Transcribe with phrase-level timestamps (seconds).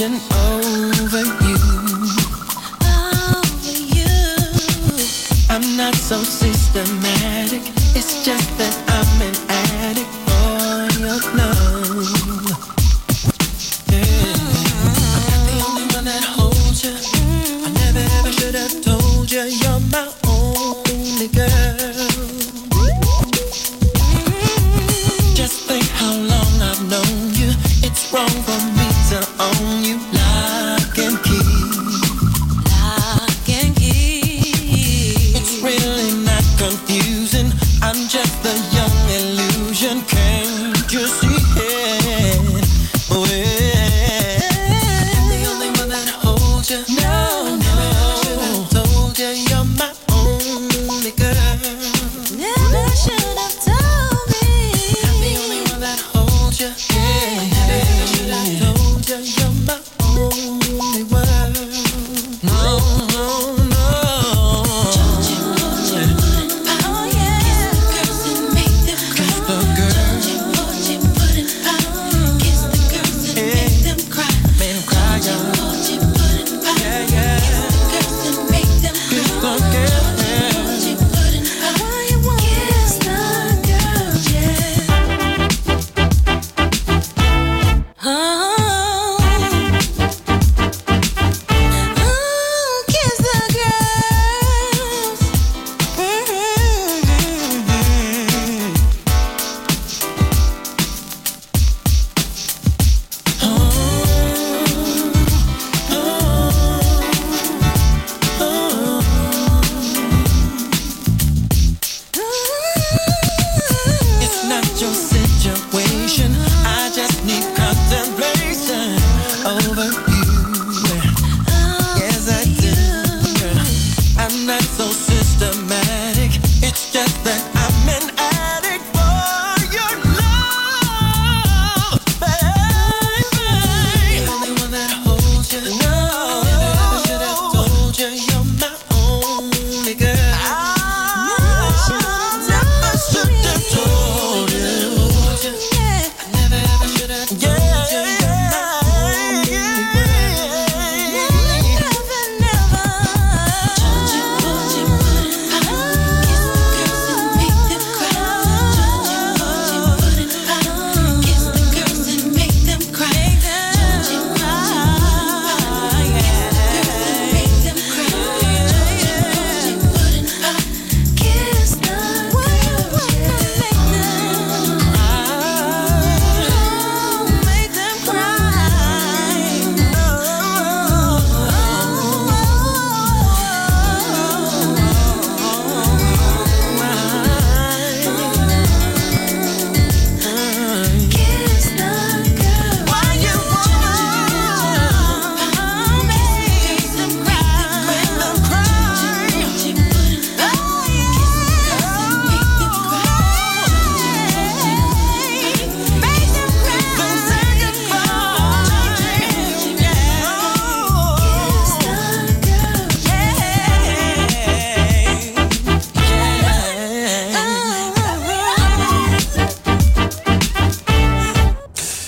[0.00, 0.20] ocean.
[0.30, 0.57] Oh.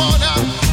[0.00, 0.69] corner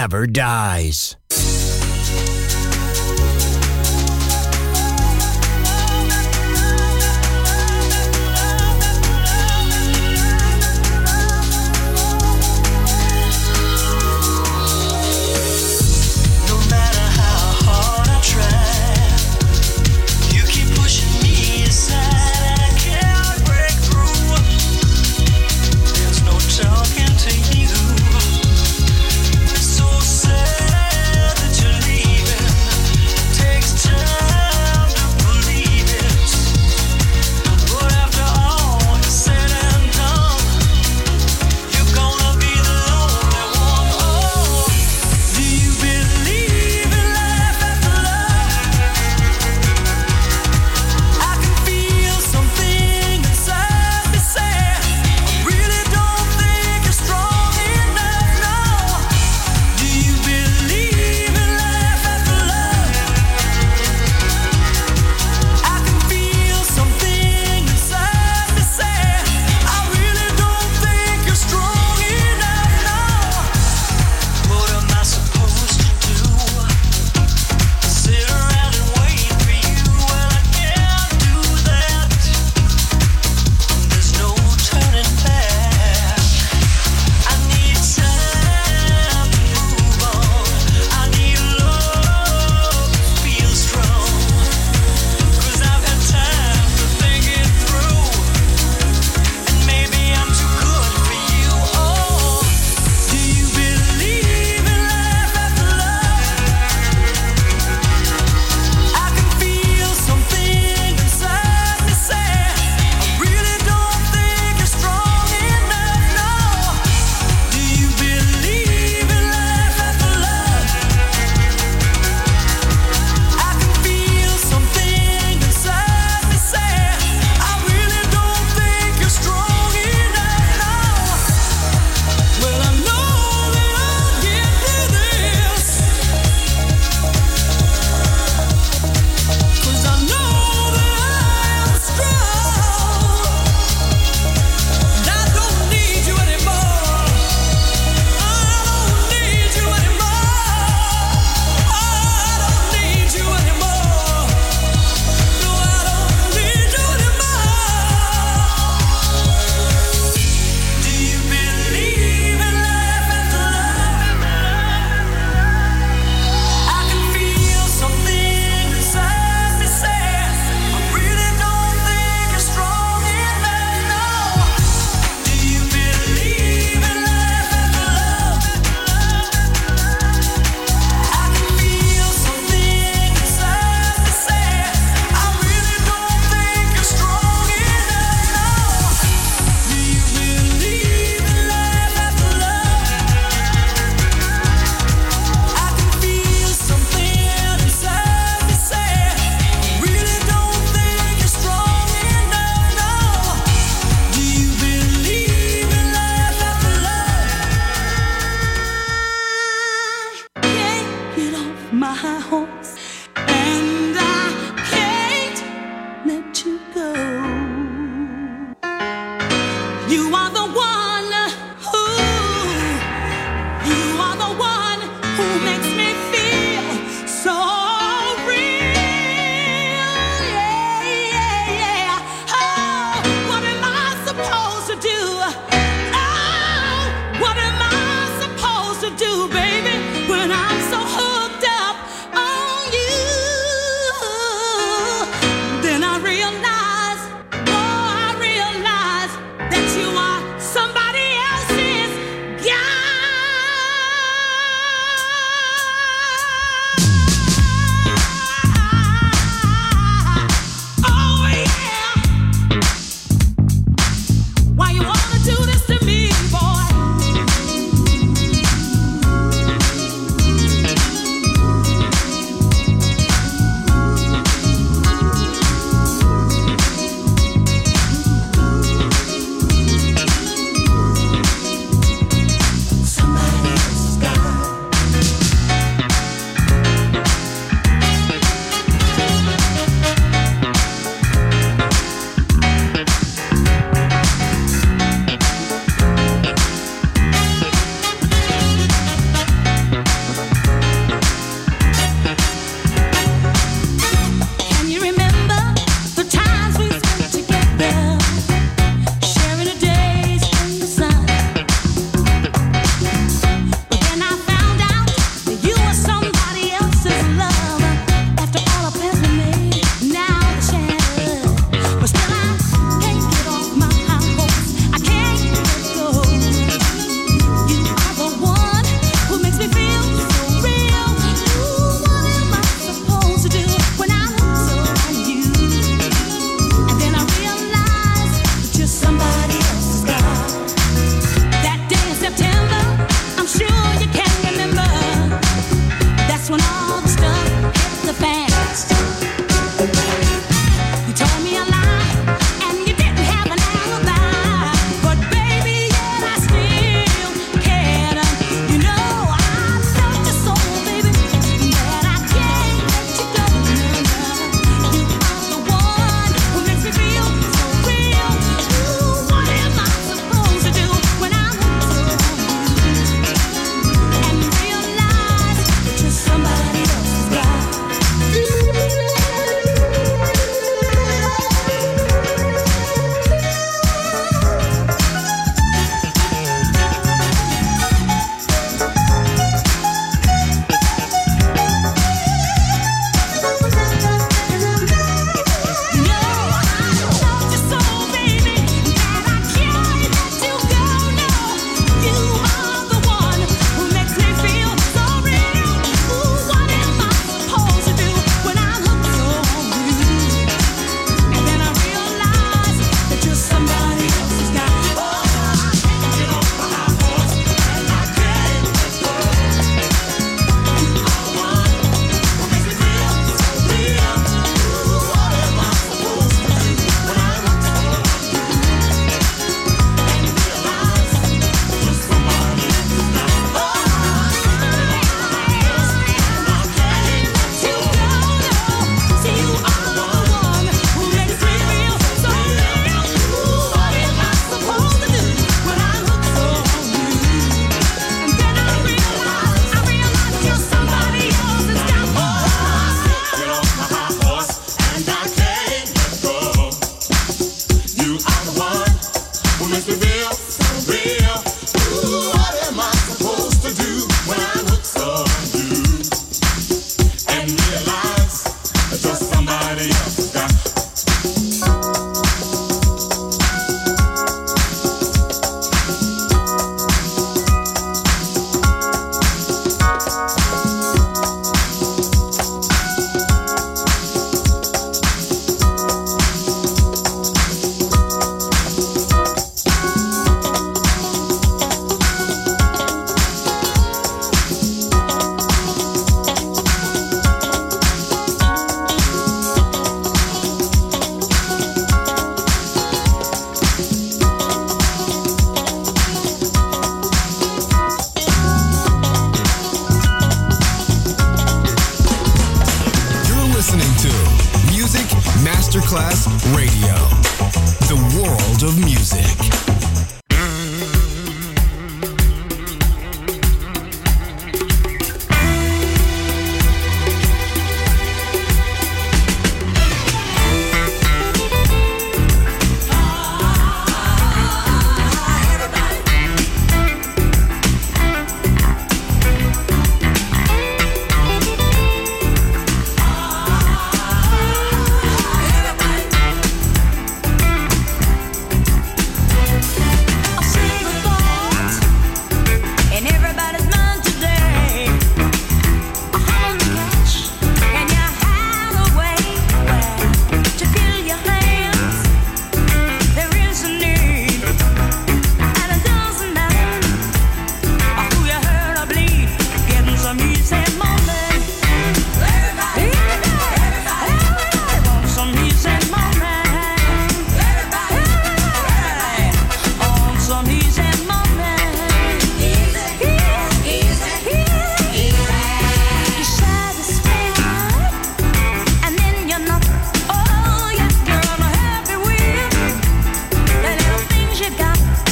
[0.00, 1.19] never dies.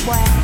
[0.09, 0.38] square.